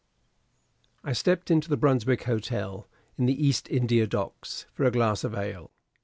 I 1.03 1.13
stepped 1.13 1.51
into 1.51 1.69
the 1.69 1.77
Brunswick 1.77 2.23
Hotel 2.23 2.87
in 3.19 3.27
the 3.27 3.37
East 3.39 3.69
India 3.69 4.07
Docks 4.07 4.65
for 4.73 4.83
a 4.85 4.89
glass 4.91 5.23
of 5.23 5.35
ale. 5.35 5.69